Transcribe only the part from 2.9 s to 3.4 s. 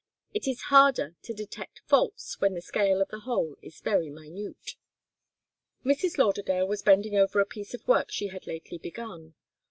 of the